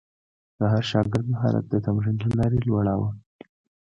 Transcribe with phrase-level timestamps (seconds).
[0.57, 3.09] د هر شاګرد مهارت د تمرین له لارې لوړاوه.